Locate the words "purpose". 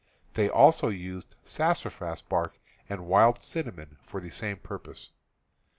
4.57-5.11